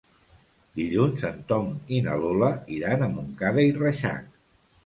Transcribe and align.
Dilluns 0.79 1.25
en 1.29 1.37
Tom 1.51 1.69
i 1.97 2.01
na 2.07 2.17
Lola 2.23 2.51
iran 2.79 3.05
a 3.05 3.11
Montcada 3.19 3.67
i 3.71 3.81
Reixac. 3.81 4.29